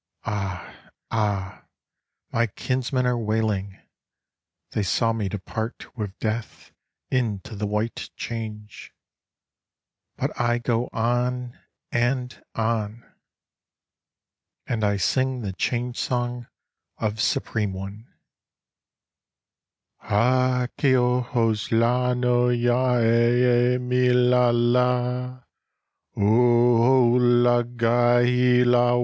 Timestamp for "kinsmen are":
2.47-3.19